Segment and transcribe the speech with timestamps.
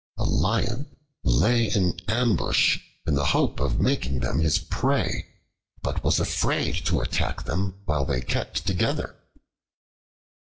[0.17, 5.27] A Lion lay in ambush in the hope of making them his prey,
[5.83, 9.15] but was afraid to attack them while they kept together.